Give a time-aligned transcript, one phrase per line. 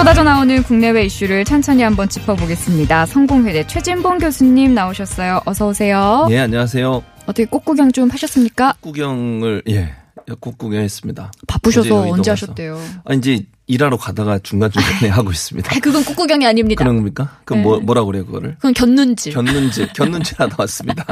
[0.00, 3.04] 쏟아져 나오는 국내외 이슈를 천천히 한번 짚어보겠습니다.
[3.04, 5.42] 성공회대 최진봉 교수님 나오셨어요.
[5.44, 6.26] 어서 오세요.
[6.30, 7.02] 예, 안녕하세요.
[7.24, 8.72] 어떻게 꽃구경 좀 하셨습니까?
[8.80, 9.92] 구경을 예,
[10.40, 11.32] 꽃 구경했습니다.
[11.46, 12.30] 바쁘셔서 언제.
[12.30, 12.80] 하셨대요?
[13.04, 15.74] 아 이제 일하러 가다가 중간 중간에 하고 있습니다.
[15.74, 16.82] 아, 그건 꽃구경이 아닙니다.
[16.82, 17.38] 그런 겁니까?
[17.44, 17.62] 그 네.
[17.62, 18.56] 뭐 뭐라 그래요 그거를?
[18.56, 19.32] 그건 곁눈질.
[19.32, 21.04] 겼는지 겼는지 하다 왔습니다.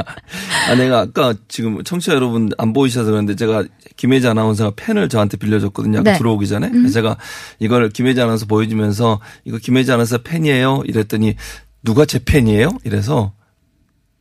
[0.69, 3.63] 아 내가 아까 지금 청취자 여러분 안 보이셔서 그런데 제가
[3.95, 5.99] 김혜지 아나운서가 펜을 저한테 빌려줬거든요.
[5.99, 6.17] 아까 네.
[6.17, 7.17] 들어오기 전에 그래서 제가
[7.59, 10.83] 이걸 김혜지 아나운서 보여주면서 이거 김혜지 아나운서 펜이에요.
[10.85, 11.35] 이랬더니
[11.83, 12.71] 누가 제 펜이에요?
[12.83, 13.31] 이래서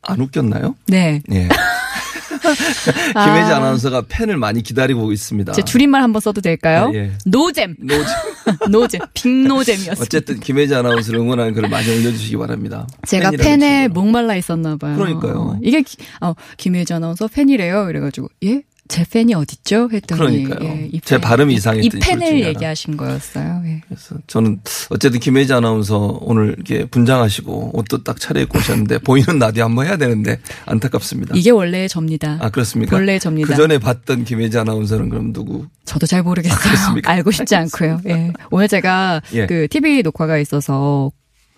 [0.02, 0.76] 안 웃겼나요?
[0.86, 1.22] 네.
[1.32, 1.48] 예.
[3.12, 5.52] 김혜지 아 나운서가 펜을 많이 기다리고 있습니다.
[5.52, 6.90] 제 줄임말 한번 써도 될까요?
[6.92, 7.12] 아, 예.
[7.26, 7.76] 노잼.
[7.80, 8.04] 노지.
[8.70, 9.00] 노잼.
[9.14, 10.02] 빅노잼이었습니다.
[10.02, 12.86] 어쨌든 김혜지 아나운서를 응원하는 글을 많이 올려주시기 바랍니다.
[13.06, 13.88] 제가 팬에.
[13.88, 14.96] 목말라 있었나 봐요.
[14.96, 15.58] 그러니까요.
[15.62, 17.88] 이게 기- 어, 김혜지 아나운서 팬이래요.
[17.90, 18.62] 이래가지고 예?
[18.88, 19.88] 제 팬이 어딨죠?
[19.92, 20.68] 했더니 그러니까요.
[20.68, 22.40] 예, 이제 팬, 발음이 이- 팬을.
[22.46, 23.62] 얘기하신 거였어요.
[23.66, 23.80] 예.
[23.86, 29.86] 그래서 저는 어쨌든 김혜지 아나운서 오늘 이렇게 분장하시고 옷도 딱 차려입고 오셨는데 보이는 라디오 한번
[29.86, 31.34] 해야 되는데 안타깝습니다.
[31.36, 32.38] 이게 원래의 접니다.
[32.40, 32.96] 아 그렇습니까?
[32.96, 33.48] 원래의 접니다.
[33.48, 35.66] 그 전에 봤던 김혜지 아나운서는 그럼 누구?
[35.84, 36.58] 저도 잘 모르겠어요.
[36.58, 37.10] 그렇습니까?
[37.12, 38.00] 알고 싶지 않고요.
[38.08, 38.32] 예.
[38.50, 39.46] 오늘 제가 예.
[39.46, 41.12] 그 TV 녹화가 있어서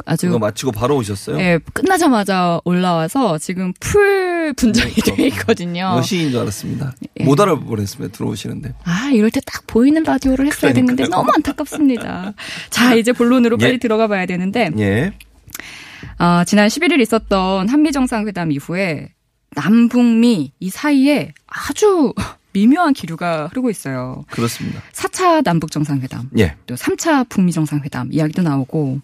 [0.07, 1.39] 아주 그거 마치고 바로 오셨어요?
[1.41, 5.17] 예, 끝나자마자 올라와서 지금 풀 분장이 그러니까.
[5.17, 5.95] 돼 있거든요.
[5.99, 6.93] 여시인 줄 알았습니다.
[7.21, 7.25] 예.
[7.25, 8.17] 못 알아보냈습니다.
[8.17, 8.75] 들어오시는데.
[8.85, 10.97] 아, 이럴 때 딱 보이는 라디오를 했어야 그러니까요.
[10.97, 12.35] 됐는데 너무 안타깝습니다.
[12.71, 13.65] 자, 이제 본론으로 예.
[13.65, 15.13] 빨리 들어가 봐야 되는데, 예.
[16.19, 19.11] 아, 지난 11일 있었던 한미 정상회담 이후에
[19.57, 22.13] 남북미 이 사이에 아주
[22.53, 24.25] 미묘한 기류가 흐르고 있어요.
[24.31, 24.83] 그렇습니다.
[24.93, 26.57] 4차 남북 정상회담, 예.
[26.67, 28.99] 또 3차 북미 정상회담 이야기도 나오고,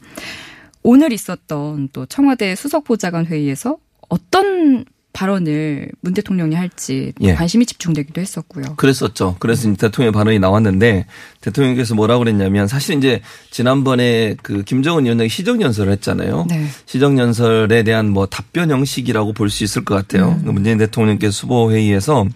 [0.89, 3.77] 오늘 있었던 또 청와대 수석보좌관 회의에서
[4.09, 7.35] 어떤 발언을 문 대통령이 할지 예.
[7.35, 8.77] 관심이 집중되기도 했었고요.
[8.77, 9.35] 그랬었죠.
[9.41, 11.07] 그래서 이제 대통령 발언이 나왔는데
[11.41, 13.21] 대통령께서 뭐라고 그랬냐면 사실 이제
[13.51, 16.47] 지난번에 그 김정은 위원장이 시정연설을 했잖아요.
[16.49, 16.67] 네.
[16.85, 20.39] 시정연설에 대한 뭐 답변 형식이라고 볼 수 있을 것 같아요.
[20.45, 22.27] 그 문재인 대통령께서 수보 회의에서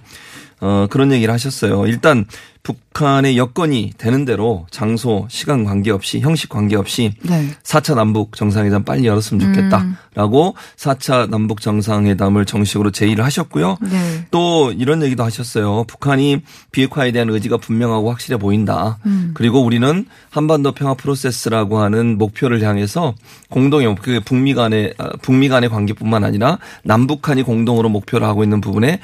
[0.61, 1.87] 어 그런 얘기를 하셨어요.
[1.87, 2.27] 일단
[2.63, 7.49] 북한의 여건이 되는 대로 장소, 시간 관계없이 형식 관계없이 네.
[7.63, 13.79] 4차 남북 정상회담 빨리 열었으면 좋겠다라고 4차 남북 정상회담을 정식으로 제의를 하셨고요.
[13.81, 14.27] 네.
[14.31, 15.85] 또 이런 얘기도 하셨어요.
[15.85, 18.99] 북한이 비핵화에 대한 의지가 분명하고 확실해 보인다.
[19.07, 19.31] 음.
[19.33, 23.15] 그리고 우리는 한반도 평화 프로세스라고 하는 목표를 향해서
[23.49, 29.01] 공동의 그 북미 간의 아, 북미 간의 관계뿐만 아니라 남북한이 공동으로 목표를 하고 있는 부분에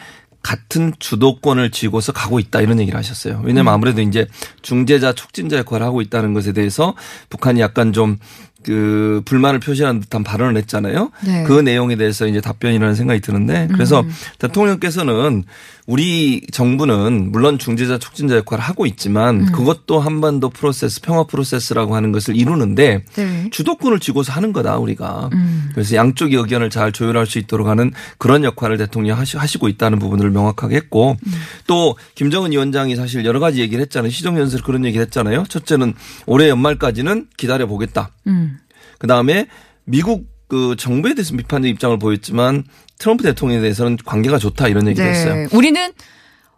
[0.46, 3.38] 같은 주도권을 쥐고서 가고 있다 이런 얘기를 하셨어요.
[3.38, 3.46] 음.
[3.46, 4.28] 왜냐하면 아무래도 이제
[4.62, 6.94] 중재자 촉진자 역할을 하고 있다는 것에 대해서
[7.30, 11.10] 북한이 약간 좀그 불만을 표시하는 듯한 발언을 했잖아요.
[11.24, 11.42] 네.
[11.48, 14.04] 그 내용에 대해서 이제 답변이라는 생각이 드는데 그래서
[14.38, 15.42] 대통령께서는
[15.86, 22.34] 우리 정부는 물론 중재자 촉진자 역할을 하고 있지만 그것도 한반도 프로세스 평화 프로세스라고 하는 것을
[22.36, 23.48] 이루는데 네.
[23.50, 25.30] 주도권을 쥐고서 하는 거다 우리가.
[25.32, 25.70] 음.
[25.72, 30.30] 그래서 양쪽의 의견을 잘 조율할 수 있도록 하는 그런 역할을 대통령이 하시- 하시고 있다는 부분을
[30.30, 31.32] 명확하게 했고 음.
[31.68, 34.10] 또 김정은 위원장이 사실 여러 가지 얘기를 했잖아요.
[34.10, 35.44] 시정연설 그런 얘기를 했잖아요.
[35.48, 35.94] 첫째는
[36.26, 38.10] 올해 연말까지는 기다려 보겠다.
[38.26, 38.58] 음.
[38.98, 39.46] 그 다음에
[39.84, 42.64] 미국 그 정부에 대해서 비판적 입장을 보였지만
[42.98, 45.34] 트럼프 대통령에 대해서는 관계가 좋다 이런 얘기를 했어요.
[45.34, 45.46] 네.
[45.52, 45.92] 우리는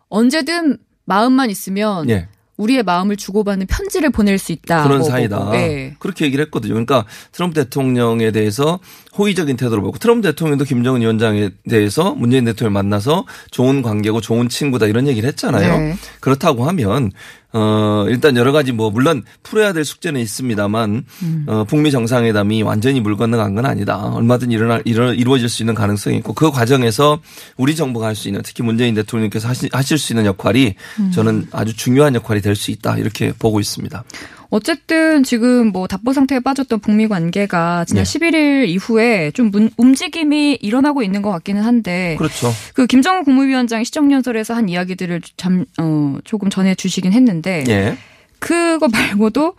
[0.08, 2.28] 언제든 마음만 있으면 예.
[2.58, 4.82] 우리의 마음을 주고받는 편지를 보낼 수 있다.
[4.82, 5.50] 그런 뭐, 사이다.
[5.54, 5.94] 예.
[6.00, 6.74] 그렇게 얘기를 했거든요.
[6.74, 8.80] 그러니까 트럼프 대통령에 대해서
[9.16, 14.86] 호의적인 태도를 보고 트럼프 대통령도 김정은 위원장에 대해서 문재인 대통령을 만나서 좋은 관계고 좋은 친구다
[14.86, 15.78] 이런 얘기를 했잖아요.
[15.78, 15.96] 네.
[16.20, 17.12] 그렇다고 하면
[17.52, 21.44] 어 일단 여러 가지 뭐 물론 풀어야 될 숙제는 있습니다만 음.
[21.46, 23.96] 어 북미 정상회담이 완전히 물 건너간 건 아니다.
[23.96, 27.20] 얼마든 일어날 일어 이루어질 수 있는 가능성이 있고 그 과정에서
[27.56, 31.10] 우리 정부가 할 수 있는 특히 문재인 대통령께서 하시, 하실 수 있는 역할이 음.
[31.10, 34.04] 저는 아주 중요한 역할이 될 수 있다 이렇게 보고 있습니다.
[34.50, 38.18] 어쨌든 지금 뭐 답보 상태에 빠졌던 북미 관계가 지난 네.
[38.18, 42.50] 11일 이후에 좀 문- 움직임이 일어나고 있는 것 같기는 한데 그렇죠.
[42.74, 47.96] 그 김정은 국무위원장이 시정연설에서 한 이야기들을 잠, 어, 조금 전해 주시긴 했는데 예.
[48.38, 49.54] 그거 말고도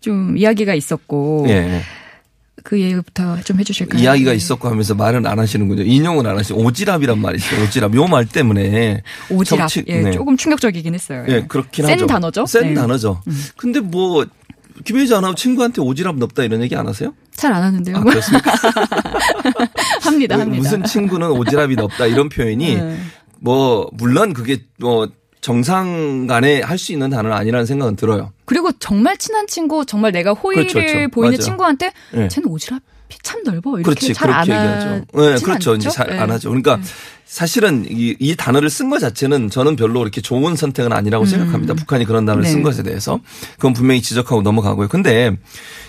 [0.00, 1.80] 좀 이야기가 있었고 예.
[2.64, 4.02] 그 얘기부터 좀 해주실까요?
[4.02, 4.36] 이야기가 네.
[4.38, 5.82] 있었고 하면서 말은 안 하시는군요.
[5.82, 7.62] 인용은 안 하시고 오지랖이란 말이 있어요.
[7.66, 7.94] 오지랖.
[7.94, 9.44] 요 말 때문에 오지랖.
[9.58, 10.10] 정치- 예, 네.
[10.12, 11.24] 조금 충격적이긴 했어요.
[11.28, 12.06] 예, 그렇긴 센 하죠.
[12.06, 12.46] 단어죠?
[12.46, 12.68] 센 네.
[12.70, 12.74] 음.
[12.74, 13.20] 단어죠.
[13.58, 14.24] 근데 뭐
[14.82, 17.12] 김혜지 아나운서 친구한테 오지랖 넓다 이런 얘기 안 하세요?
[17.36, 17.96] 잘 안 하는데요.
[17.98, 18.50] 아, 그렇습니까?
[20.02, 20.56] 합니다, 합니다.
[20.62, 22.96] 무슨 친구는 오지랖이 넓다 이런 표현이 네.
[23.40, 25.06] 뭐 물론 그게 뭐
[25.44, 28.32] 정상 간에 할 수 있는 단어는 아니라는 생각은 들어요.
[28.46, 31.08] 그리고 정말 친한 친구, 정말 내가 호의를 그렇죠, 그렇죠.
[31.10, 31.42] 보이는 맞아요.
[31.42, 32.28] 친구한테 네.
[32.28, 32.80] 쟤는 오지랖이
[33.22, 33.72] 참 넓어.
[33.78, 35.04] 이렇게 그렇지 잘안 그렇게 얘기하죠.
[35.12, 35.74] 네, 그렇죠.
[35.74, 36.48] 이제 잘 안 하죠.
[36.48, 36.80] 그러니까
[37.26, 41.74] 사실은 이, 이 단어를 쓴 것 자체는 저는 별로 그렇게 좋은 선택은 아니라고 생각합니다.
[41.74, 42.44] 북한이 그런 단어를 음.
[42.44, 42.50] 네.
[42.50, 43.18] 쓴 것에 대해서
[43.56, 44.88] 그건 분명히 지적하고 넘어가고요.
[44.88, 45.32] 근데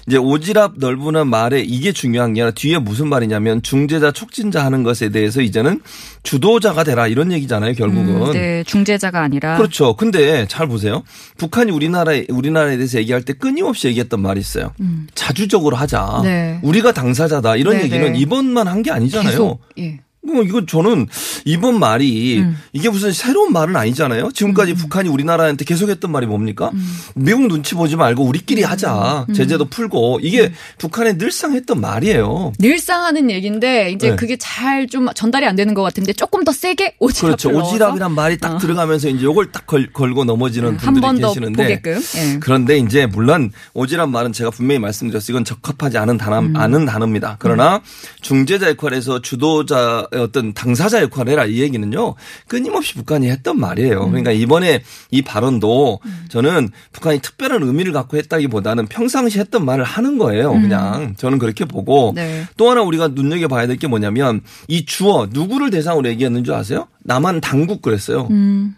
[0.07, 5.09] 이제 오지랖 넓으나 말에 이게 중요한 게 아니라 뒤에 무슨 말이냐면 중재자 촉진자 하는 것에
[5.09, 5.81] 대해서 이제는
[6.23, 7.73] 주도자가 되라 이런 얘기잖아요.
[7.73, 8.31] 결국은.
[8.31, 9.95] 네, 중재자가 아니라 그렇죠.
[9.95, 11.03] 근데 잘 보세요.
[11.37, 14.71] 북한이 우리나라에 우리나라에 대해서 얘기할 때 끊임없이 얘기했던 말이 있어요.
[15.15, 16.19] 자주적으로 하자.
[16.19, 16.23] 음.
[16.23, 16.59] 네.
[16.63, 17.57] 우리가 당사자다.
[17.57, 18.17] 이런 네, 얘기는 네.
[18.19, 19.31] 이번만 한 게 아니잖아요.
[19.31, 19.99] 계속 예.
[20.33, 21.07] 뭐 이거 저는
[21.45, 22.57] 이번 말이 음.
[22.73, 24.31] 이게 무슨 새로운 말은 아니잖아요.
[24.31, 26.71] 지금까지 북한이 우리나라한테 계속했던 말이 뭡니까?
[26.73, 26.97] 음.
[27.15, 29.27] 미국 눈치 보지 말고 우리끼리 하자.
[29.35, 30.53] 제재도 풀고 이게 음.
[30.77, 32.53] 북한의 늘상 했던 말이에요.
[32.59, 34.15] 늘상 하는 얘기인데 이제 네.
[34.15, 37.49] 그게 잘 좀 전달이 안 되는 것 같은데 조금 더 세게 오지랖을 그렇죠.
[37.49, 38.57] 오지랖이란 말이 딱 어.
[38.57, 42.01] 들어가면서 이제 요걸 딱 걸, 걸고 넘어지는 한 분들이 계시는데 보게끔.
[42.15, 42.39] 예.
[42.39, 45.33] 그런데 이제 물론 오지랖 말은 제가 분명히 말씀드렸어요.
[45.33, 46.55] 이건 적합하지 않은 단어, 음.
[46.55, 47.37] 않은 단어입니다.
[47.39, 47.81] 그러나
[48.21, 52.15] 중재자 역할에서 주도자의 어떤 당사자 역할을 해라 이 얘기는요.
[52.47, 54.05] 끊임없이 북한이 했던 말이에요.
[54.05, 54.09] 음.
[54.09, 54.81] 그러니까 이번에
[55.11, 60.51] 이 발언도 저는 북한이 특별한 의미를 갖고 했다기보다는 평상시 했던 말을 하는 거예요.
[60.53, 62.15] 그냥 저는 그렇게 보고 음.
[62.15, 62.45] 네.
[62.57, 64.39] 또 하나 우리가 눈여겨봐야 될 게 뭐냐면
[64.69, 66.87] 이 주어 누구를 대상으로 얘기했는 줄 아세요?
[67.03, 68.27] 남한 당국 그랬어요.
[68.31, 68.73] 음,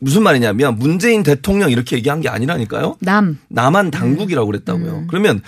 [0.00, 2.96] 무슨 말이냐면 문재인 대통령 이렇게 얘기한 게 아니라니까요.
[3.00, 4.90] 남 남한 당국이라고 그랬다고요.
[5.00, 5.06] 음.
[5.08, 5.42] 그러면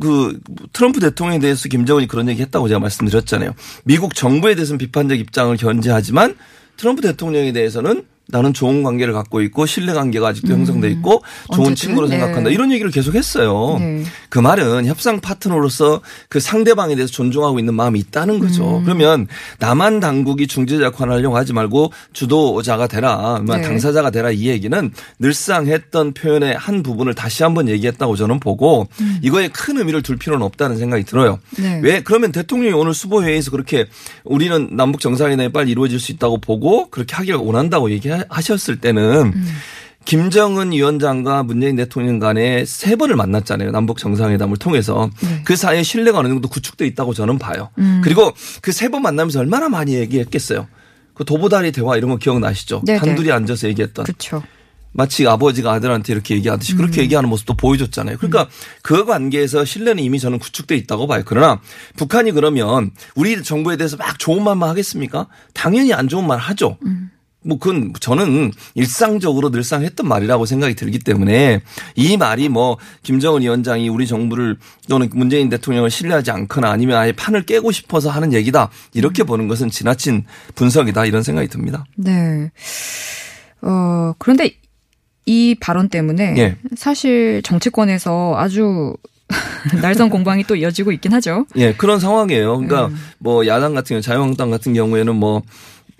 [0.00, 0.40] 그
[0.72, 3.52] 트럼프 대통령에 대해서 김정은이 그런 얘기 했다고 제가 말씀드렸잖아요.
[3.84, 6.36] 미국 정부에 대해서는 비판적 입장을 견제하지만
[6.76, 11.22] 트럼프 대통령에 대해서는 나는 좋은 관계를 갖고 있고 신뢰 관계가 아직도 형성돼 있고
[11.54, 11.74] 좋은 음.
[11.74, 12.18] 친구로 네.
[12.18, 12.50] 생각한다.
[12.50, 13.76] 이런 얘기를 계속 했어요.
[13.78, 14.04] 네.
[14.28, 18.40] 그 말은 협상 파트너로서 그 상대방에 대해서 존중하고 있는 마음이 있다는 음.
[18.40, 18.82] 거죠.
[18.84, 19.26] 그러면
[19.58, 23.62] 남한 당국이 중재자 역할을 하려고 하지 말고 주도자가 되라, 뭐 네.
[23.62, 28.88] 당사자가 되라 이 얘기는 늘상 했던 표현의 한 부분을 다시 한번 얘기했다고 저는 보고
[29.22, 31.38] 이거에 큰 의미를 둘 필요는 없다는 생각이 들어요.
[31.58, 31.62] 음.
[31.62, 31.80] 네.
[31.82, 33.86] 왜 그러면 대통령이 오늘 수보 회의에서 그렇게
[34.24, 39.44] 우리는 남북 정상회담이 빨리 이루어질 수 있다고 보고 그렇게 하기를 원한다고 얘기하셨을 때는 음.
[40.08, 43.70] 김정은 위원장과 문재인 대통령 간에 세 번을 만났잖아요.
[43.72, 45.10] 남북 정상회담을 통해서.
[45.22, 45.42] 네.
[45.44, 47.68] 그 사이에 신뢰가 어느 정도 구축돼 있다고 저는 봐요.
[47.76, 48.00] 음.
[48.02, 48.32] 그리고
[48.62, 50.66] 그 세 번 만나면서 얼마나 많이 얘기했겠어요.
[51.12, 52.84] 그 도보다리 대화 이런 거 기억나시죠?
[52.86, 53.00] 네네.
[53.00, 54.06] 단둘이 앉아서 얘기했던.
[54.06, 54.42] 그렇죠.
[54.92, 56.76] 마치 아버지가 아들한테 이렇게 얘기하듯이 음.
[56.78, 58.16] 그렇게 얘기하는 모습도 보여줬잖아요.
[58.16, 58.48] 그러니까
[58.80, 61.22] 그 관계에서 신뢰는 이미 저는 구축돼 있다고 봐요.
[61.26, 61.60] 그러나
[61.98, 65.26] 북한이 그러면 우리 정부에 대해서 막 좋은 말만 하겠습니까?
[65.52, 66.78] 당연히 안 좋은 말 하죠.
[66.86, 67.10] 음.
[67.48, 71.62] 뭐 그건 저는 일상적으로 늘상 했던 말이라고 생각이 들기 때문에
[71.94, 77.46] 이 말이 뭐 김정은 위원장이 우리 정부를 또는 문재인 대통령을 신뢰하지 않거나 아니면 아예 판을
[77.46, 81.86] 깨고 싶어서 하는 얘기다 이렇게 보는 것은 지나친 분석이다 이런 생각이 듭니다.
[81.96, 82.50] 네.
[83.62, 84.52] 어, 그런데
[85.24, 86.56] 이 발언 때문에 예.
[86.76, 88.94] 사실 정치권에서 아주
[89.80, 91.46] 날선 공방이 또 이어지고 있긴 하죠.
[91.56, 92.58] 예, 그런 상황이에요.
[92.58, 92.96] 그러니까 음.
[93.18, 95.42] 뭐 야당 같은 경우 자유한국당 같은 경우에는 뭐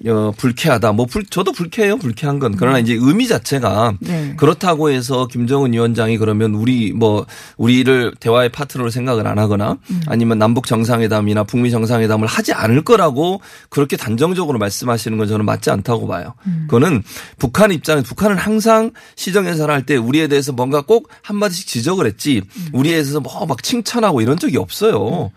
[0.07, 0.93] 어, 불쾌하다.
[0.93, 1.97] 뭐 불, 저도 불쾌해요.
[1.97, 2.55] 불쾌한 건.
[2.57, 3.97] 그러나 이제 의미 자체가 음.
[4.01, 4.35] 네.
[4.37, 10.01] 그렇다고 해서 김정은 위원장이 그러면 우리 뭐 우리를 대화의 파트너로 생각을 안 하거나 음.
[10.07, 16.07] 아니면 남북 정상회담이나 북미 정상회담을 하지 않을 거라고 그렇게 단정적으로 말씀하시는 건 저는 맞지 않다고
[16.07, 16.35] 봐요.
[16.47, 16.67] 음.
[16.69, 17.03] 그거는
[17.39, 22.69] 북한 입장에 북한은 항상 시정연설을 할때 우리에 대해서 뭔가 꼭 한마디씩 지적을 했지 음.
[22.73, 25.33] 우리에 대해서 뭐 막 칭찬하고 이런 적이 없어요.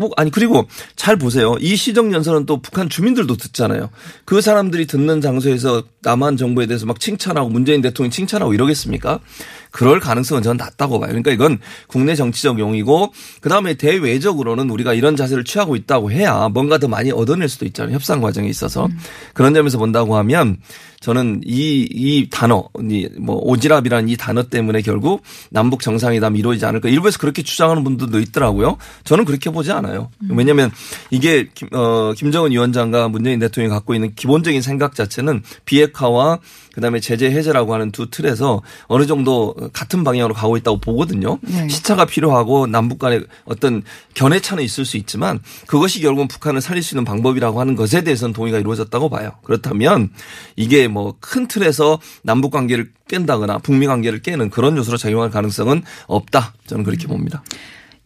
[0.00, 0.66] 뭐 아니 그리고
[0.96, 1.56] 잘 보세요.
[1.60, 3.90] 이 시정 연설은 또 북한 주민들도 듣잖아요.
[4.24, 9.20] 그 사람들이 듣는 장소에서 남한 정부에 대해서 막 칭찬하고 문재인 대통령 칭찬하고 이러겠습니까?
[9.70, 11.08] 그럴 가능성은 저는 낮다고 봐요.
[11.08, 16.88] 그러니까 이건 국내 정치적 용이고 그다음에 대외적으로는 우리가 이런 자세를 취하고 있다고 해야 뭔가 더
[16.88, 17.94] 많이 얻어낼 수도 있잖아요.
[17.94, 18.88] 협상 과정에 있어서.
[19.34, 20.58] 그런 점에서 본다고 하면
[21.00, 26.90] 저는 이, 이 단어, 이뭐 오지랖이라는 이 단어 때문에 결국 남북 정상회담이 이루어지지 않을까.
[26.90, 28.76] 일부에서 그렇게 주장하는 분들도 있더라고요.
[29.04, 30.10] 저는 그렇게 보지 않아요.
[30.28, 30.70] 왜냐하면
[31.10, 36.38] 이게 김, 어, 김정은 위원장과 문재인 대통령이 갖고 있는 기본적인 생각 자체는 비핵화와
[36.74, 41.38] 그다음에 제재 해제라고 하는 두 틀에서 어느 정도 같은 방향으로 가고 있다고 보거든요.
[41.42, 41.68] 네.
[41.68, 43.82] 시차가 필요하고 남북 간의 어떤
[44.14, 48.58] 견해차는 있을 수 있지만 그것이 결국은 북한을 살릴 수 있는 방법이라고 하는 것에 대해서는 동의가
[48.58, 49.32] 이루어졌다고 봐요.
[49.42, 50.10] 그렇다면
[50.56, 56.54] 이게 뭐 큰 틀에서 남북 관계를 깬다거나 북미 관계를 깨는 그런 요소로 작용할 가능성은 없다.
[56.66, 57.42] 저는 그렇게 봅니다.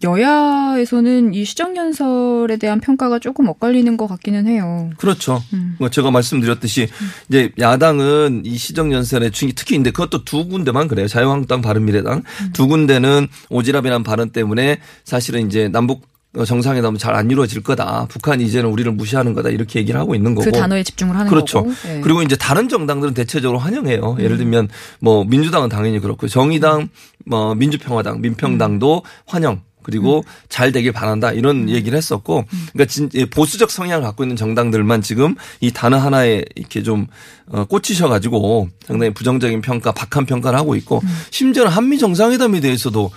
[0.05, 4.91] 여야에서는 이 시정연설에 대한 평가가 조금 엇갈리는 것 같기는 해요.
[4.99, 5.43] 그렇죠.
[5.53, 5.77] 음.
[5.81, 6.89] 뭐 제가 말씀드렸듯이
[7.29, 11.09] 이제 야당은 이 시정연설에 특히 인데 그것도 두 군데만 그래요.
[11.09, 12.51] 자유한국당, 바른미래당 음.
[12.53, 18.07] 두 군데는 오지랖이란 발언 때문에 사실은 이제 남북 정상회담은 잘 안 이루어질 거다.
[18.09, 19.51] 북한이 이제는 우리를 무시하는 거다.
[19.51, 20.45] 이렇게 얘기를 하고 있는 거고.
[20.45, 21.63] 그 단어에 집중을 하는 그렇죠.
[21.63, 21.73] 거고.
[21.85, 22.01] 네.
[22.03, 24.17] 그리고 이제 다른 정당들은 대체적으로 환영해요.
[24.19, 24.21] 음.
[24.21, 24.69] 예를 들면
[24.99, 26.89] 뭐 민주당은 당연히 그렇고 정의당,
[27.25, 29.09] 뭐 민주평화당, 민평당도 음.
[29.27, 29.61] 환영.
[29.85, 35.37] 그리고 잘 되길 바란다 이런 얘기를 했었고, 그러니까 진 보수적 성향을 갖고 있는 정당들만 지금
[35.61, 37.07] 이 단어 하나에 이렇게 좀
[37.47, 41.01] 어, 꽂히셔 가지고 상당히 부정적인 평가, 박한 평가를 하고 있고,
[41.31, 43.13] 심지어는 한미 정상회담에 대해서도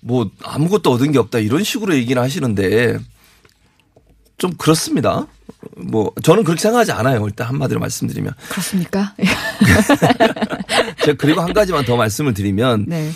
[0.00, 2.98] 뭐 아무것도 얻은 게 없다 이런 식으로 얘기를 하시는데
[4.38, 5.26] 좀 그렇습니다.
[5.76, 7.26] 뭐 저는 그렇게 생각하지 않아요.
[7.26, 8.32] 일단 한마디로 말씀드리면.
[8.48, 9.14] 그렇습니까?
[11.04, 13.10] 제가 그리고 한 가지만 더 말씀을 드리면 네.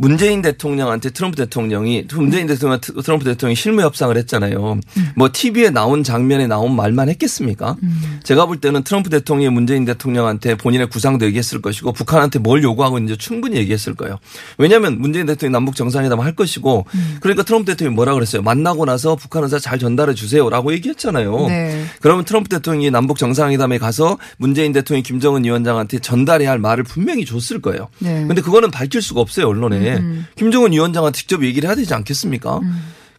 [0.00, 4.80] 문재인 대통령한테 트럼프 대통령이 문재인 대통령 트럼프 대통령이 실무 협상을 했잖아요.
[5.14, 7.76] 뭐 TV에 나온 장면에 나온 말만 했겠습니까?
[8.22, 13.18] 제가 볼 때는 트럼프 대통령이 문재인 대통령한테 본인의 구상도 얘기했을 것이고 북한한테 뭘 요구하고 있는지
[13.18, 14.18] 충분히 얘기했을 거예요.
[14.56, 16.86] 왜냐하면 문재인 대통령이 남북 정상회담을 할 것이고
[17.20, 18.40] 그러니까 트럼프 대통령이 뭐라 그랬어요?
[18.40, 21.46] 만나고 나서 북한 의사 잘 전달해 주세요라고 얘기했잖아요.
[21.48, 21.84] 네.
[22.00, 27.60] 그러면 트럼프 대통령이 남북 정상회담에 가서 문재인 대통령이 김정은 위원장한테 전달해야 할 말을 분명히 줬을
[27.60, 27.88] 거예요.
[27.98, 28.24] 네.
[28.26, 29.89] 근데 그거는 밝힐 수가 없어요, 언론에.
[30.36, 32.60] 김정은 위원장한테 직접 얘기를 해야 되지 않겠습니까?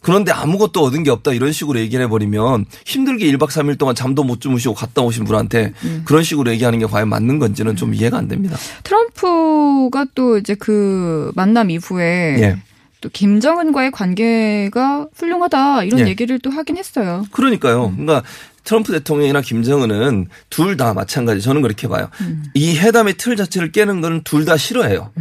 [0.03, 4.41] 그런데 아무것도 얻은 게 없다 이런 식으로 얘기를 해버리면 힘들게 1박 3일 동안 잠도 못
[4.41, 5.73] 주무시고 갔다 오신 분한테
[6.05, 8.57] 그런 식으로 얘기하는 게 과연 맞는 건지는 좀 이해가 안 됩니다.
[8.83, 12.57] 트럼프가 또 이제 그 만남 이후에 예.
[12.99, 16.07] 또 김정은과의 관계가 훌륭하다 이런 예.
[16.07, 17.25] 얘기를 또 하긴 했어요.
[17.31, 17.91] 그러니까요.
[17.95, 18.23] 그러니까
[18.63, 21.41] 트럼프 대통령이나 김정은은 둘 다 마찬가지.
[21.41, 22.09] 저는 그렇게 봐요.
[22.53, 25.11] 이 회담의 틀 자체를 깨는 건 둘 다 싫어해요.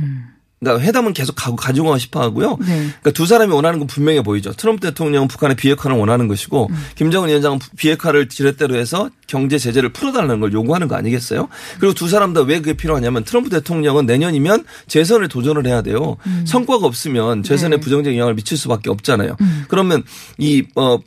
[0.60, 2.58] 그러니까 회담은 계속 가고 가지고 싶어 하고요.
[2.60, 2.66] 네.
[2.76, 4.52] 그러니까 두 사람이 원하는 건 분명해 보이죠.
[4.52, 10.52] 트럼프 대통령은 북한의 비핵화를 원하는 것이고 김정은 위원장은 비핵화를 지렛대로 해서 경제 제재를 풀어달라는 걸
[10.52, 11.48] 요구하는 거 아니겠어요?
[11.78, 16.16] 그리고 두 사람 다 왜 그게 필요하냐면 트럼프 대통령은 내년이면 재선에 도전을 해야 돼요.
[16.46, 17.80] 성과가 없으면 재선에 네.
[17.80, 19.36] 부정적인 영향을 미칠 수밖에 없잖아요.
[19.68, 20.02] 그러면
[20.38, 20.98] 이 어.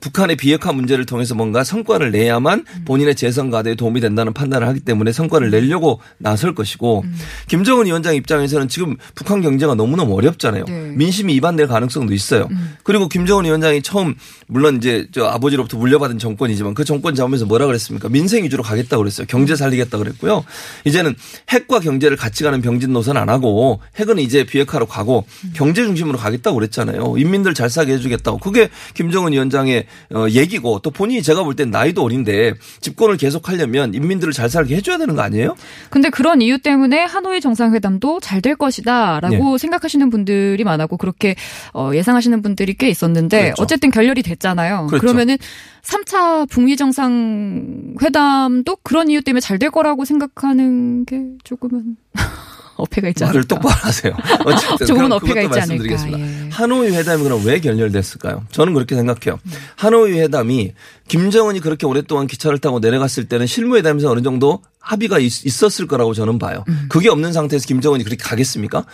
[0.00, 5.12] 북한의 비핵화 문제를 통해서 뭔가 성과를 내야만 본인의 재선 가대에 도움이 된다는 판단을 하기 때문에
[5.12, 7.04] 성과를 내려고 나설 것이고
[7.46, 10.64] 김정은 위원장 입장에서는 지금 북한 경제가 너무너무 어렵잖아요.
[10.64, 10.92] 네.
[10.96, 12.48] 민심이 이반될 가능성도 있어요.
[12.82, 14.16] 그리고 김정은 위원장이 처음
[14.48, 18.08] 물론 이제 저 아버지로부터 물려받은 정권이지만 그 정권 잡으면서 뭐라 그랬습니까?
[18.08, 19.26] 민생 위주로 가겠다 그랬어요.
[19.28, 20.44] 경제 살리겠다 그랬고요.
[20.84, 21.14] 이제는
[21.50, 26.56] 핵과 경제를 같이 가는 병진 노선 안 하고 핵은 이제 비핵화로 가고 경제 중심으로 가겠다고
[26.56, 27.16] 그랬잖아요.
[27.18, 28.38] 인민들 잘 살게 해주겠다고.
[28.38, 29.75] 그게 김정은 위원장의
[30.14, 34.98] 어, 얘기고 또 본인이 제가 볼 땐 나이도 어린데 집권을 계속하려면 인민들을 잘 살게 해줘야
[34.98, 35.56] 되는 거 아니에요?
[35.90, 41.34] 근데 그런 이유 때문에 하노이 정상회담도 잘 될 것이다라고 생각하시는 분들이 많았고 그렇게
[41.72, 43.62] 어, 예상하시는 분들이 꽤 있었는데 그렇죠.
[43.62, 44.86] 어쨌든 결렬이 됐잖아요.
[44.88, 45.00] 그렇죠.
[45.00, 45.38] 그러면은
[45.82, 51.96] 3차 북미 정상회담도 그런 이유 때문에 잘 될 거라고 생각하는 게 조금은
[52.76, 53.32] 어폐가 있지 않을까.
[53.38, 54.12] 말을 똑바로 하세요.
[54.44, 55.84] 어쨌든 조금은 어폐가 있지 않을까.
[55.84, 56.20] 말씀드리겠습니다.
[56.20, 56.50] 예.
[56.50, 58.44] 하노이 회담이 그럼 왜 결렬됐을까요?
[58.50, 59.38] 저는 그렇게 생각해요.
[59.76, 60.72] 하노이 회담이
[61.08, 66.38] 김정은이 그렇게 오랫동안 기차를 타고 내려갔을 때는 실무회담에서 어느 정도 합의가 있, 있었을 거라고 저는
[66.38, 66.64] 봐요.
[66.68, 66.86] 음.
[66.88, 68.84] 그게 없는 상태에서 김정은이 그렇게 가겠습니까?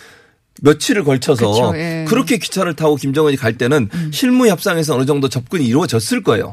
[0.61, 2.03] 며칠을 걸쳐서 그쵸, 예.
[2.03, 2.05] 음.
[2.07, 6.53] 그렇게 기차를 타고 김정은이 갈 때는 실무 협상에서 어느 정도 접근이 이루어졌을 거예요.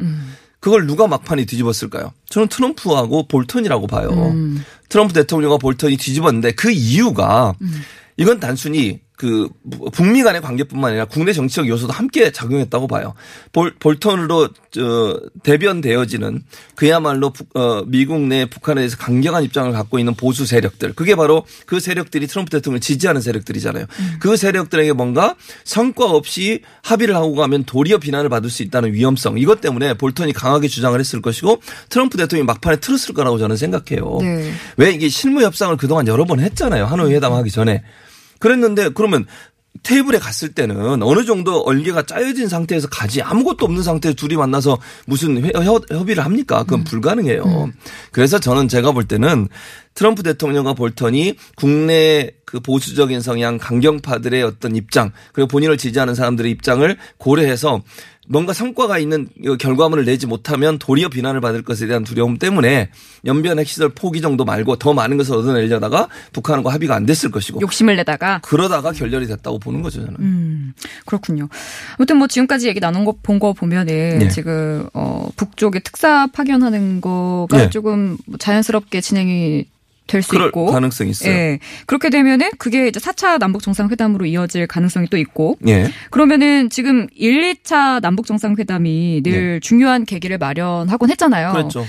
[0.60, 2.14] 그걸 누가 막판에 뒤집었을까요?
[2.30, 4.10] 저는 트럼프하고 볼턴이라고 봐요.
[4.12, 4.64] 음.
[4.90, 7.82] 트럼프 대통령과 볼턴이 뒤집었는데 그 이유가 음.
[8.18, 9.50] 이건 단순히 그
[9.92, 13.16] 북미 간의 관계뿐만 아니라 국내 정치적 요소도 함께 작용했다고 봐요.
[13.52, 16.42] 볼, 볼턴으로 저 대변되어지는
[16.76, 20.94] 그야말로 북, 어, 미국 내 북한에 대해서 강경한 입장을 갖고 있는 보수 세력들.
[20.94, 23.88] 그게 바로 그 세력들이 트럼프 대통령을 지지하는 세력들이잖아요.
[24.22, 25.36] 그 세력들에게 뭔가
[25.66, 29.38] 성과 없이 합의를 하고 가면 도리어 비난을 받을 수 있다는 위험성.
[29.38, 34.20] 이것 때문에 볼턴이 강하게 주장을 했을 것이고 트럼프 대통령이 막판에 틀었을 거라고 저는 생각해요.
[34.22, 34.54] 네.
[34.78, 36.86] 왜 이게 실무 협상을 그동안 여러 번 했잖아요.
[36.86, 37.84] 하노이 회담 하기 전에.
[38.40, 39.26] 그랬는데 그러면
[39.84, 45.42] 테이블에 갔을 때는 어느 정도 얼개가 짜여진 상태에서 가지 아무것도 없는 상태에서 둘이 만나서 무슨
[45.44, 46.64] 회- 협- 협의를 합니까?
[46.64, 47.72] 그건 불가능해요.
[48.12, 49.48] 그래서 저는 제가 볼 때는
[49.94, 56.98] 트럼프 대통령과 볼턴이 국내 그 보수적인 성향 강경파들의 어떤 입장 그리고 본인을 지지하는 사람들의 입장을
[57.18, 57.82] 고려해서
[58.30, 59.28] 뭔가 성과가 있는
[59.60, 62.92] 결과물을 내지 못하면 도리어 비난을 받을 것에 대한 두려움 때문에
[63.26, 67.96] 연변 핵시설 포기 정도 말고 더 많은 것을 얻어내려다가 북한과 합의가 안 됐을 것이고 욕심을
[67.96, 70.20] 내다가 그러다가 결렬이 됐다고 보는 거죠 저는.
[70.20, 70.74] 음,
[71.06, 71.50] 그렇군요.
[71.98, 74.30] 아무튼 뭐 지금까지 얘기 나눈 거 본거 보면은 네.
[74.30, 77.70] 지금 어 북쪽에 특사 파견하는 거가 네.
[77.72, 79.66] 조금 뭐 자연스럽게 진행이
[80.10, 81.32] 될 수 있고 가능성이 있어요.
[81.32, 81.60] 예.
[81.86, 85.90] 그렇게 되면은 그게 이제 4차 남북 정상회담으로 이어질 가능성이 또 있고 예.
[86.10, 91.48] 그러면은 지금 1, 2차 남북 정상회담이 늘 중요한 계기를 마련하곤 했잖아요.
[91.48, 91.54] 네.
[91.54, 91.86] 그렇죠.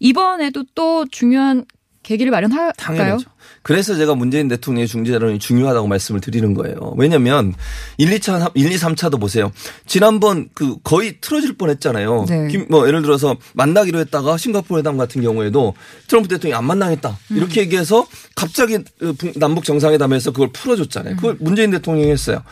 [0.00, 1.64] 이번에도 또 중요한
[2.02, 2.72] 계기를 마련할까요?
[2.76, 3.30] 당연하죠.
[3.64, 6.92] 그래서 제가 문재인 대통령의 중재자론이 중요하다고 말씀을 드리는 거예요.
[6.98, 7.54] 왜냐면
[7.96, 9.50] 1, 2차, 1, 2, 3차도 보세요.
[9.86, 12.26] 지난번 그 거의 틀어질 뻔 했잖아요.
[12.28, 12.48] 네.
[12.48, 15.72] 김- 뭐 예를 들어서 만나기로 했다가 싱가포르 회담 같은 경우에도
[16.08, 17.18] 트럼프 대통령이 안 만나겠다.
[17.30, 18.06] 이렇게 얘기해서
[18.44, 21.16] 갑자기 그 북- 남북 정상회담에서 그걸 풀어줬잖아요.
[21.16, 22.42] 그걸 문재인 대통령이 했어요.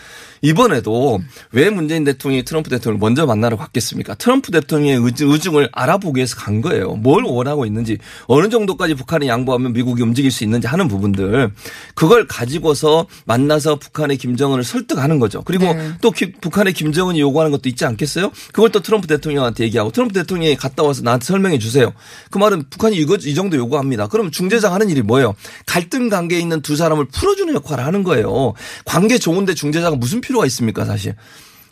[0.45, 1.21] 이번에도
[1.53, 4.15] 왜 문재인 대통령이 트럼프 대통령을 먼저 만나러 갔겠습니까?
[4.17, 6.95] 트럼프 대통령의 의중- 의중을 알아보기 위해서 간 거예요.
[6.97, 11.53] 뭘 원하고 있는지 어느 정도까지 북한이 양보하면 미국이 움직일 수 있는지 하는 부분들
[11.95, 15.43] 그걸 가지고서 만나서 북한의 김정은을 설득하는 거죠.
[15.45, 15.93] 그리고 네.
[16.01, 18.33] 또 기- 북한의 김정은이 요구하는 것도 있지 않겠어요?
[18.53, 21.93] 그걸 또 트럼프 대통령한테 얘기하고 트럼프 대통령이 갔다 와서 나한테 설명해 주세요.
[22.33, 24.09] 그 말은 북한이 이거 이 정도 요구합니다.
[24.09, 25.37] 그럼 중재자가 하는 일이 뭐예요?
[25.67, 28.55] 갈등 관계에 있는 두 사람을 풀어주는 역할을 하는 거예요.
[28.85, 31.15] 관계 좋은데 중재자가 무슨 필요가 있습니까, 사실?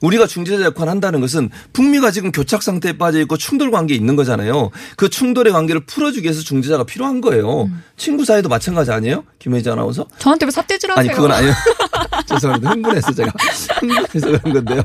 [0.00, 4.70] 우리가 중재자 역할을 한다는 것은 북미가 지금 교착 상태에 빠져 있고 충돌 관계에 있는 거잖아요.
[4.96, 7.68] 그 충돌의 관계를 풀어주기 위해서 중재자가 필요한 거예요.
[7.96, 9.24] 친구 사이도 마찬가지 아니에요?
[9.38, 10.06] 김혜지 아나운서?
[10.18, 11.00] 저한테 왜 삿대질 하세요?
[11.00, 11.54] 아니 그건 아니에요.
[12.28, 12.70] 죄송합니다.
[12.70, 13.32] 흥분해서 제가
[13.80, 14.82] 흥분해서 그런 건데요.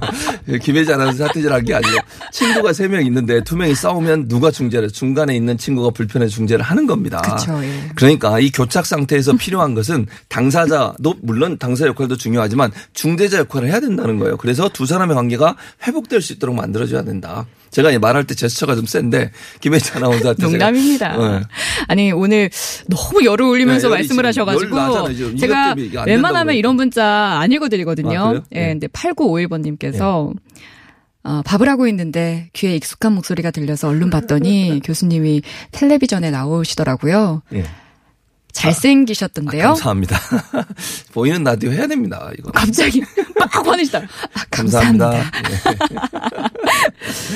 [0.62, 1.92] 김혜지 아나운서 사태질한 게 아니고
[2.32, 6.86] 친구가 세 명 있는데 두 명이 싸우면 누가 중재를 중간에 있는 친구가 불편해 중재를 하는
[6.88, 7.20] 겁니다.
[7.22, 7.90] 그쵸, 예.
[7.96, 14.20] 그러니까 이 교착 상태에서 필요한 것은 당사자도 물론 당사 역할도 중요하지만 중재자 역할을 해야 된다는
[14.20, 14.38] 거예요.
[14.38, 15.56] 그래서 두 사람 의 관계가
[15.88, 17.46] 회복될 수 있도록 만들어줘야 된다.
[17.72, 21.18] 제가 이 말할 때 제스처가 좀 센데 김혜지 아나운서한테 농담입니다.
[21.18, 21.42] 네.
[21.88, 22.50] 아니 오늘
[22.88, 28.20] 너무 열을 올리면서 네, 말씀을 하셔가지고 제가 웬만하면 이런 문자 안 읽어드리거든요.
[28.20, 28.42] 아?
[28.54, 28.68] 예, 네.
[28.70, 30.34] 근데 8951번님께서
[31.26, 37.42] 어, 밥을 하고 있는데 귀에 익숙한 목소리가 들려서 얼른 봤더니 교수님이 텔레비전에 나오시더라고요.
[38.56, 38.62] 예.
[38.62, 39.64] 잘생기셨던데요.
[39.64, 40.18] 아, 감사합니다.
[41.14, 42.32] 보이는 라디오 해야 됩니다.
[42.38, 42.52] 이거.
[42.52, 43.02] 갑자기
[43.38, 44.00] 빡 화내시다.
[44.00, 45.10] 아, 감사합니다.
[45.12, 46.12] 감사합니다.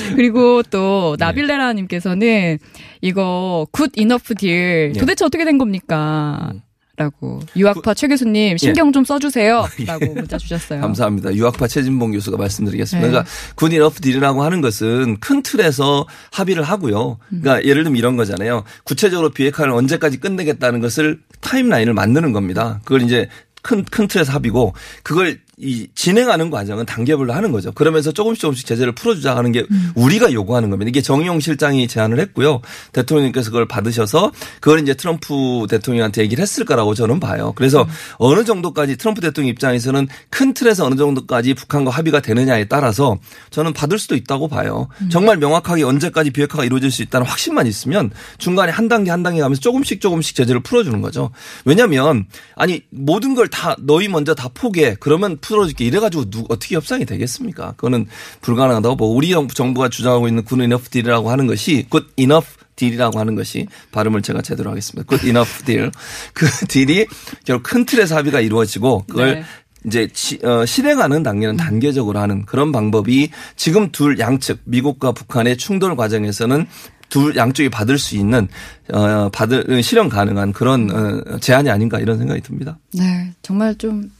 [0.08, 0.14] 예.
[0.16, 1.26] 그리고 또 네.
[1.26, 2.58] 나빌레라님께서는
[3.02, 4.98] 이거 good enough deal 예.
[4.98, 6.50] 도대체 어떻게 된 겁니까?
[6.54, 6.60] 음.
[7.00, 9.66] 라고 유학파 최 교수님 신경 좀 써주세요.
[9.86, 10.80] 라고 문자 주셨어요.
[10.80, 10.82] 예.
[10.82, 11.34] 감사합니다.
[11.34, 13.06] 유학파 최진봉 교수가 말씀드리겠습니다.
[13.06, 13.10] 네.
[13.10, 17.16] 그러니까 good enough deal이라고 하는 것은 큰 틀에서 합의를 하고요.
[17.32, 17.40] 음.
[17.40, 18.64] 그러니까 예를 들면 이런 거잖아요.
[18.84, 22.80] 구체적으로 비핵화를 언제까지 끝내겠다는 것을 timeline을 만드는 겁니다.
[22.84, 23.30] 그걸 이제
[23.62, 27.70] 큰, 큰 틀에서 합의고 그걸 이 진행하는 과정은 단계별로 하는 거죠.
[27.72, 29.92] 그러면서 조금씩 조금씩 제재를 풀어주자 하는 게 음.
[29.94, 30.88] 우리가 요구하는 겁니다.
[30.88, 32.62] 이게 정용 실장이 제안을 했고요.
[32.92, 37.52] 대통령님께서 그걸 받으셔서 그걸 이제 트럼프 대통령한테 얘기를 했을 거라고 저는 봐요.
[37.56, 43.18] 그래서 어느 정도까지 트럼프 대통령 입장에서는 큰 틀에서 어느 정도까지 북한과 합의가 되느냐에 따라서
[43.50, 44.88] 저는 받을 수도 있다고 봐요.
[45.10, 49.60] 정말 명확하게 언제까지 비핵화가 이루어질 수 있다는 확신만 있으면 중간에 한 단계 한 단계 가면서
[49.60, 51.30] 조금씩 조금씩 제재를 풀어주는 거죠.
[51.66, 52.24] 왜냐하면
[52.56, 57.72] 아니 모든 걸 다 너희 먼저 다 포기해 그러면 풀어줄게 이래가지고 누 어떻게 협상이 되겠습니까?
[57.72, 58.06] 그거는
[58.40, 63.18] 불가능하다고 보고 우리 정부- 정부가 주장하고 있는 good enough deal이라고 하는 것이 good enough 딜이라고
[63.18, 65.06] 하는 것이 발음을 제가 제대로 하겠습니다.
[65.08, 65.90] good enough deal.
[66.32, 67.06] 그 딜이
[67.44, 69.44] 결국 큰 틀에서 합의가 이루어지고 그걸 네.
[69.86, 75.94] 이제 시- 어, 실행하는 단계는 단계적으로 하는 그런 방법이 지금 둘 양측 미국과 북한의 충돌
[75.96, 76.66] 과정에서는
[77.10, 78.48] 둘 양쪽이 받을 수 있는
[78.92, 82.78] 어 받을 실현 가능한 그런 어, 제안이 아닌가 이런 생각이 듭니다.
[82.94, 84.10] 네, 정말 좀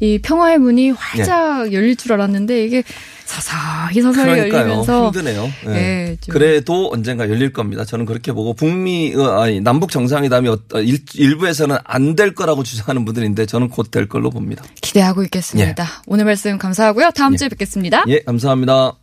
[0.00, 2.82] 이 평화의 문이 활짝 열릴 줄 알았는데 이게
[3.26, 4.38] 서서히 서서히 네.
[4.38, 5.42] 열리면서 힘드네요.
[5.66, 5.72] 네.
[5.72, 6.32] 네, 좀.
[6.32, 7.84] 그래도 언젠가 열릴 겁니다.
[7.84, 13.04] 저는 그렇게 보고 북미 어, 아니 남북 정상회담이 어, 일, 일부에서는 안 될 거라고 주장하는
[13.04, 14.64] 분들인데 저는 곧 될 걸로 봅니다.
[14.80, 15.86] 기대하고 있겠습니다.
[16.06, 17.10] 오늘 말씀 감사하고요.
[17.14, 18.04] 다음 주에 뵙겠습니다.
[18.08, 18.94] 예, 감사합니다.